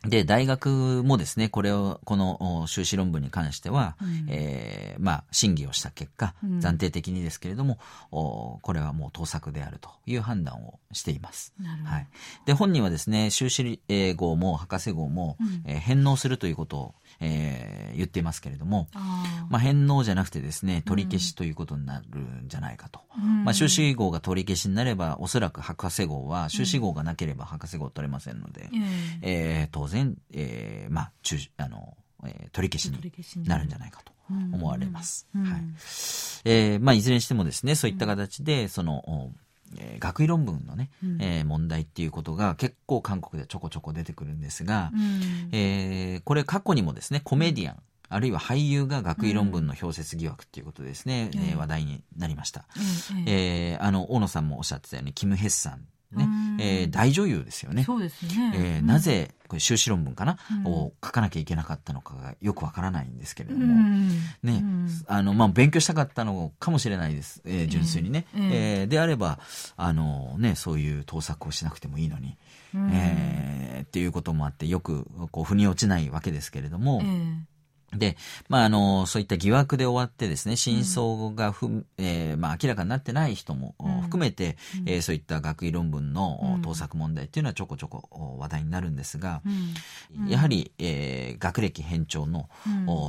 [0.04, 7.78] で、大学もですね、これを、この修士論文に関しては、うん、えー、まあ、審議をした結果、うん、暫定的にですけれども、
[8.10, 11.54] おこれはもう盗作であるという判断をしています。
[11.84, 12.08] はい。
[12.46, 13.80] で、本人はですね、修士
[14.16, 23.00] 号も博士号も、うん、えー、返納するということをえー、言っていますけれども、あまあ、返納じゃなくてですね、取り消しということになるんじゃないかと。
[23.16, 28.82] うん、まあ、修士号が取り消しになれば、おそらく博士号は、修士号がなければ博士号取れませんので、うん、
[29.22, 32.92] えー、当然、えー、まあ、中、あの、えー、取り消
[33.22, 34.12] しになるんじゃないかと。
[34.30, 35.26] 思われます。
[35.34, 35.62] はい。
[36.44, 39.30] えー、まあ、いずれにしてもですね、そういった形で、その、
[39.78, 52.66] えー、学位論文のね、うん、えー、問題っていうことが結構韓国でちょこちょこ出てくるんですが、うん、えー、これ過去にもですね、コメディアン、あるいは俳優が学位論文の表説疑惑っていうことですね、うん、えー、話題になりました。
[53.10, 55.86] うん、えー、あの、大野さんもおっしゃってたように、キム・ヘッサン
[56.16, 56.28] ね、
[56.60, 57.84] えー、大女優ですよね。
[57.84, 58.52] そうですね。
[58.54, 67.42] えー、なぜ、これ修士論文かな、うん、を書かなきゃいけなかったのかがよくわからないんですけれども、うん、ね、うん、あの、まあ、勉強したかったのかもしれないです。
[67.44, 68.26] えー、純粋にね。
[68.34, 68.50] えー、
[68.80, 69.38] えー、であれば、
[69.76, 72.38] あの、ね、そういう盗作をしなくてもいいのに、
[72.74, 77.02] えー、っていうこともあって、よく、こう、腑に落ちないわけですけれども、
[77.96, 78.16] で、
[78.48, 89.42] まあ、あの、そういった疑惑で終わってですね、真相がふ、うん、えー、まあ、明らかになってない人も含めて、うん、えー、そういった学位論文の盗作問題っていうのはちょこちょこ話題になるんですが、
[90.16, 92.48] うん、やはり、えー、学歴偏重の、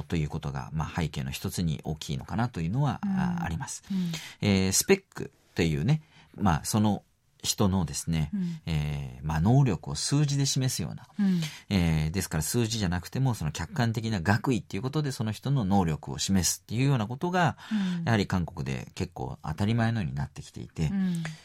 [0.08, 3.84] ということが、まあ、背景の一つに大きいのかなというのは、あります。
[4.42, 6.02] えー、スペックっていうね、
[6.36, 7.04] まあ、その、
[7.44, 17.58] 人のですね、うん、えー、まあ、能力を数字で示すような、うん、えー、ですから数字じゃなくてもその客観的な学位っていうことでその人の能力を示すっていうようなことが、
[18.00, 20.90] うん、やはり韓国で結構当たり前のようになってきていて、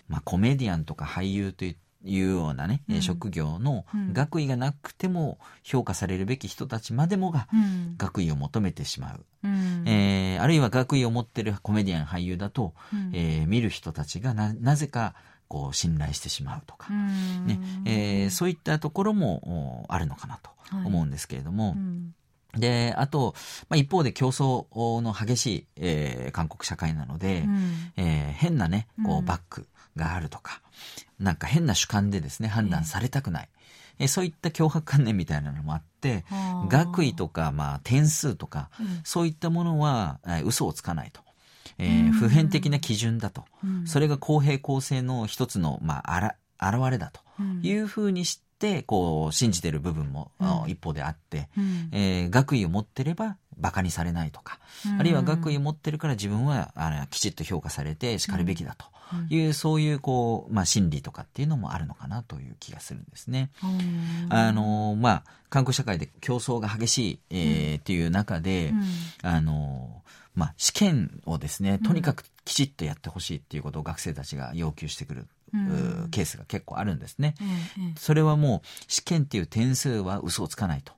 [0.08, 7.48] まあ、コメディアンとか俳優といいうようなね、うん、職業の学位がなくても評価されるべき人たちまでもが
[7.96, 15.14] 学位を求めてしまう、うん、えー、あるいは学位を持ってるコメディアン俳優だと、うん、えー、見る人たちがななぜか
[15.48, 17.58] こう信頼してしまうとか、ね。
[17.86, 20.50] えー、そういったところもあるのかなと
[20.84, 21.74] 思うんですけれども、は
[22.58, 23.34] い、であと、
[23.68, 30.60] まあ、一方で競争の激しい、えー、韓国社会なので、うん、えー、変なねこうバックがあるとか、
[31.18, 33.48] うん、なんか変な主観でですね判断されたくない。
[34.00, 36.24] えそういった脅迫観念みたいなのもあって、
[36.68, 41.20] 学位とか、まあ、点数とか、うん、そういったものは、え嘘をつかないと。
[41.78, 43.44] えー、普遍的な基準だと、
[43.86, 47.20] それが公平公正の一つの、まあ、あら現れだと。
[47.62, 50.32] いうふうにして、こう信じてる部分も、
[50.66, 54.58] 一方であって、うん、えー、学位を持ってれば馬鹿にされないとか、
[54.98, 58.86] あるいは学位を持ってるから自分はあのきちっと評価されてしかるべきだと。
[59.30, 63.50] いう、そういうこう、まあ、心理とかっていうのもあるのかなという気がするんですね。
[64.30, 68.72] あのまあ韓国社会で競争が激しい、えー、っていう中で、
[69.22, 70.02] あの
[70.34, 75.26] まあ、試験をですねとにかくきちっとやってほしいっていうことを学生たちが要求してくる。
[76.10, 77.34] ケースが結構あるんですね、
[77.96, 80.92] それはもう試験っていう点数は嘘をつかないと、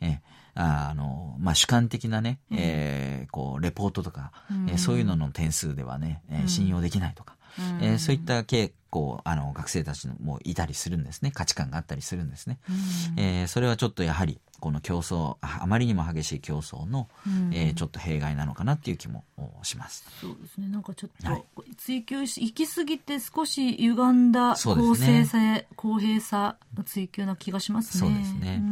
[0.00, 0.20] え
[0.54, 11.30] あの、まあ、主観的なね、うん、えー、こう、レポートとか、うん、えー、そういうのの点数ではね、えー、信用できないとか、うん、えー、そういった結構、あの、学生たちもいたりするんですね。
[11.32, 12.58] 価値観があったりするんですね。
[12.68, 19.24] うん、えー、それはちょっとやはり、この競争あまりにも激しい競争の、うん、えー、ちょっと弊害なのかなっていう気も
[19.62, 20.06] します。
[20.20, 20.68] そうですね。
[20.68, 21.10] なんかちょっ
[21.54, 28.08] と追求し、はい、行き過ぎて少し歪んだ公正さ、ね、公平さの追求な気がしますね。
[28.08, 28.62] そうですね、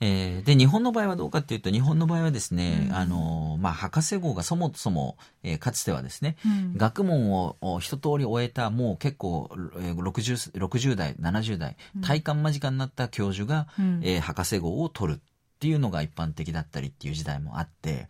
[0.00, 15.20] えー、で、日本の場合はどうかっていうと、日本の場合はですね、うん、あの、まあ、博士号がそもそも、えー、かつてはですね、うん、学問を一通り終えた、もう結構、えー、60, 60代、70代、体感間近になった教授が、うん、えー、博士号を取る。
[15.58, 18.06] っていうのが一般的だったりっていう時代もあって、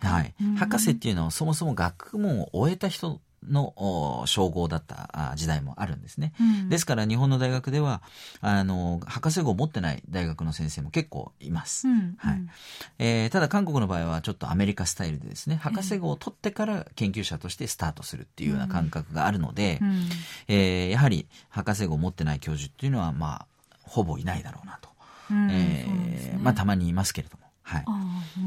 [0.00, 8.02] はい、博士っていうのはそもそも学問を終えた人の称号だった時代もあるんですね、うん、ですから日本の大学では
[8.40, 12.42] あの博士号を持ってない大学の先生も結構います、うん、はい。
[12.98, 20.08] えー、ただ韓国の場合はちょっとアメリカスタイルでですね博士号を取ってから研究者としてスタートするっていうような感覚があるので、うん、
[20.48, 23.46] えー、やはり博士号を持ってない教授っていうのはまあ
[23.82, 24.91] ほぼいないだろうなと、うん
[25.50, 27.84] えー、ね、まあ、たまにいますけれどもはい。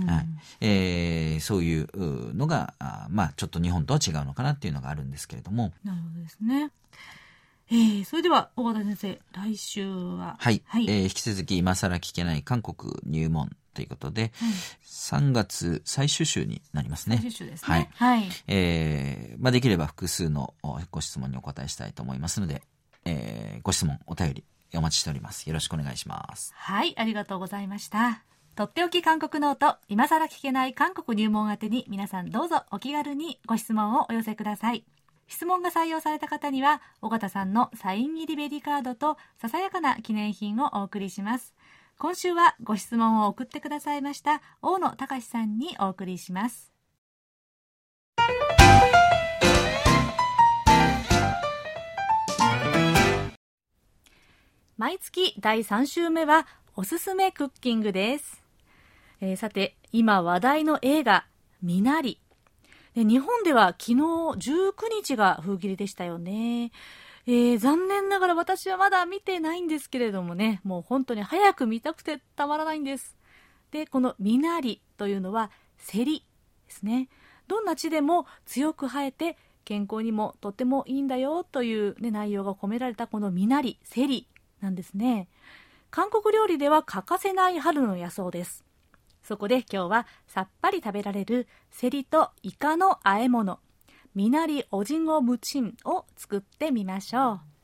[0.01, 0.25] うん、はい。
[0.61, 5.73] えー、そういうのが、あまあ、ちょっと日本とは違うのかなっていうのがあるんですけれども。
[5.83, 6.71] なるほどですね。
[7.71, 10.35] えー、それでは、小川先生、来週は。
[10.39, 10.61] はい。
[10.65, 14.51] はい、えー、引き続き、今更聞けない韓国入門ということで、はい、
[14.83, 17.17] 3月最終週になりますね。
[17.17, 17.67] 最終週ですね。
[17.67, 17.89] はい。
[18.19, 20.53] はい、えー、まあ、できれば複数の
[20.91, 22.61] ご質問にお答えしたいと思いますので、
[23.05, 24.43] えー、ご質問、お便り、
[24.77, 25.47] お待ちしております。
[25.47, 26.53] よろしくお願いします。
[26.55, 28.23] はい、ありがとうございました。
[28.55, 34.85] とっておき韓国ノート、今更聞けない韓国入門宛てに皆さんどうぞお気軽にご質問をお寄せください。
[35.27, 41.53] 質問が採用された方には、尾形さんのサイン入りベリカードとささやかな記念品をお送りします。
[41.97, 46.74] 今週はご質問を送ってくださいました大野隆さんにお送りします。
[54.77, 56.45] 毎月第3週目は
[56.75, 58.43] おすすめクッキングです。
[59.21, 61.25] えー、さて、今話題の映画、
[61.61, 62.19] みなり。
[62.93, 66.73] 日本では昨日19日が封切りでしたよね。
[67.25, 73.15] えー、残念ながら私はまだ見てないんですけれどもね、もう本当に早く見たくてたまらないんです。
[73.71, 76.25] で、このみなりというのは、セリ
[76.67, 77.07] ですね。
[77.47, 84.27] どんな地でも強く生えて健康にもとってもいいんだよという、ね、内容が込められたこのみなり、セリ
[84.65, 85.27] なんですね。
[85.91, 88.65] 韓国料理では欠かせない春の野草です。
[89.23, 93.59] そこで今日はさっぱり食べられるセリとイカの和え物、
[94.13, 97.55] ミナリオジンゴムチンを作ってみましょう。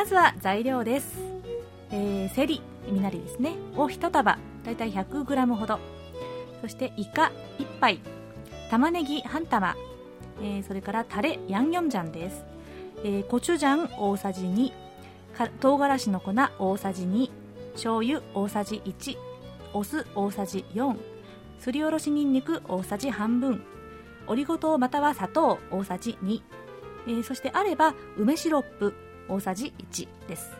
[0.00, 1.18] まずは材料です、
[1.90, 5.78] えー、セリミナリですねを1束だいたい 100g ほど
[6.60, 8.00] そしてイカ1杯。
[8.70, 9.76] 玉ねぎ半玉、
[10.40, 12.44] えー、それからタレヤンニョンジャンです。
[13.02, 14.72] えー、コチュジャン大さじ2
[15.60, 17.30] 唐辛子の粉大さじ2
[17.72, 19.16] 醤油大さじ1
[19.72, 20.96] お酢大さじ4
[21.58, 23.62] すりおろしにんにく大さじ半分。
[24.26, 26.40] オリゴ糖または砂糖大さじ2、
[27.08, 28.94] えー、そしてあれば梅シロップ
[29.28, 30.56] 大さじ1です。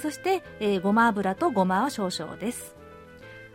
[0.00, 2.76] そして、えー、ごま油とごまは少々です。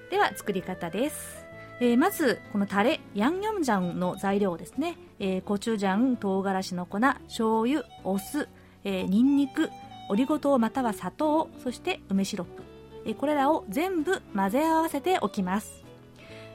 [0.10, 1.41] では作り方です。
[1.82, 8.48] えー、まずこのタレヤンニョンジャンの材料ですね、えー、コチュジャン唐辛子の粉醤油お酢、
[8.84, 9.72] えー、ニンニク
[10.08, 12.62] オリゴ糖または砂糖そして梅シロップ、
[13.08, 15.84] えー、これらを全部混ぜ合わせておきます、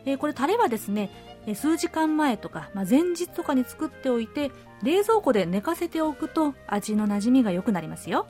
[0.04, 1.10] えー、これタレはですね
[1.56, 4.52] 数時間前とか、まあ、前日とかに作っておいて
[4.84, 8.26] 冷蔵庫で寝かせておくと味のなじみが良くなりますよ。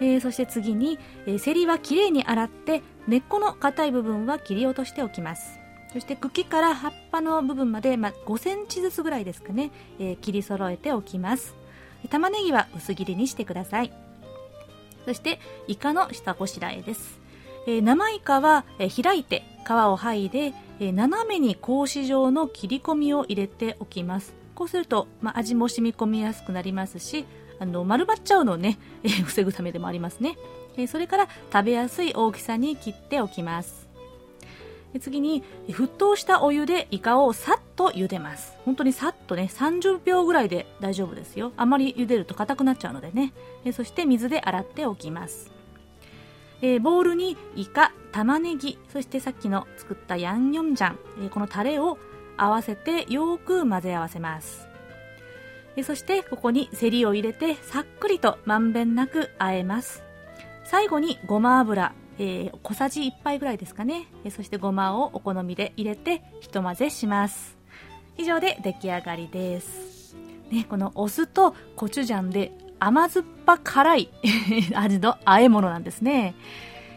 [0.00, 5.63] えー、そして次に、えー、セリはきれいに洗って根っこの硬い部分は切り落としておきます。
[5.94, 9.70] そして茎から葉っぱの部分まで、まあ、5センチずつぐらいですかね、
[10.00, 11.54] えー、切り揃えておきます。
[12.10, 13.92] 玉ねぎは薄切りにしてください。
[15.06, 15.38] そして
[15.68, 17.20] イカの下ごしらえです、
[17.66, 24.34] えー、生イカは、えー、開いて皮を剥いで、え、斜めに格子状の切り込みを入れておきます。
[24.56, 27.24] こうすると、まあ、味も染み込みやすくなりますし
[27.58, 30.36] あの丸まっちゃうのをね、え、防ぐためでもありますね、
[30.76, 33.83] え、それから食べやすい大きさに切っておきます。
[35.00, 38.54] 次に沸騰したお湯でイカをさっと茹でます。
[38.64, 41.52] 本当にさっとね30秒ぐらいで大丈夫ですよ。
[41.56, 43.32] あまり茹でると硬くなっちゃうのでね。
[43.72, 45.50] そして水で洗っておきます。
[46.62, 51.98] えボウルにイカ玉ねぎそしてさっきの作ったヤンニョンジャン、えこのタレを
[52.36, 54.66] 合わせてよく混ぜ合わせます。
[55.76, 60.02] えそしてここにセリを入れてさっくりとまんべんなく和えます。
[60.64, 61.92] 最後にごま油。
[62.18, 67.56] えー、小さじ1杯ぐらいですかね、えー、そしてごまをお好みで入れてひと混ぜします。
[68.16, 70.14] 以上で出来上がりです、
[70.50, 74.08] ね、このお酢とコチュジャンで甘酸っぱ辛い
[74.74, 76.34] 味の和え物なんですね。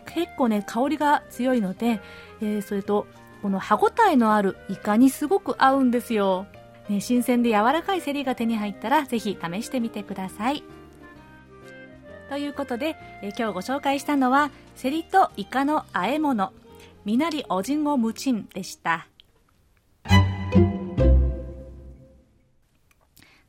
[0.05, 1.99] 結構ね香りが強いので、
[2.41, 3.07] えー、それと
[3.41, 6.47] この歯ごたえのあるイカにすごく合うんですよ。
[6.89, 10.63] ね、新鮮で柔らかいセリが手に入ったらぜひ試してみてください。
[12.29, 16.51] ということでえ今日ご紹介したのはセリとイカの和え物。
[17.05, 19.07] みなりおじんごむちんでした。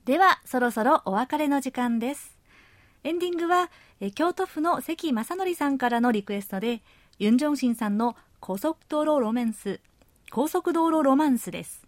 [0.04, 2.38] ではそろそろお別れの時間です。
[3.02, 3.68] エンディングは
[4.00, 6.82] え京都府の関正則さんからのリクエストで
[7.18, 9.80] ユン・ジョンシンさんの高速道路ロマンス
[10.30, 11.87] 高速道路ロマンスです。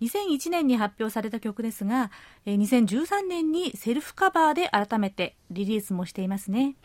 [0.00, 2.10] 2001年に発表された曲ですが、
[2.46, 6.76] 2013年にセルフカバーで改めてリリースもしていますね。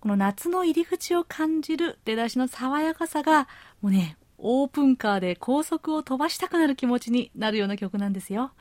[0.00, 3.48] この夏の入り口を感じる出だしの爽やかさが、
[3.80, 8.52] もうね、オープンカーで高速を飛ばしたくなる気持ちになるような曲なんですよ。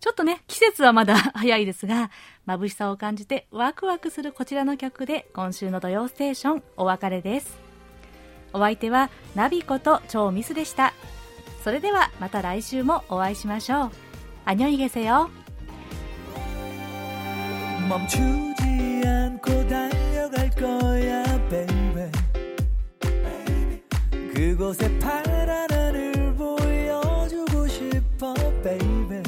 [0.00, 2.10] ちょっとね、季節はまだ早いですが、
[2.46, 7.56] 眩しさを感じてワクワクするこちらの曲で今週の土曜ステーションお別れです。
[8.52, 10.92] お相手はナビこと超ミスでした。
[11.62, 13.90] それではまた来週もお会いしましょう
[14.44, 15.30] あにょイげせよ
[17.88, 18.18] 멈추
[18.56, 20.64] 지 않고 달려갈 거
[21.04, 22.08] 야, baby.
[24.32, 26.56] 그곳에 파란 하늘 보
[26.88, 28.32] 여주고 싶 어,
[28.62, 29.20] baby.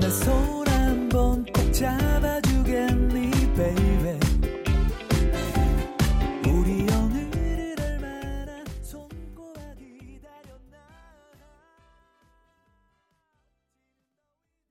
[0.00, 2.07] 내 손 한번 꼭 잡.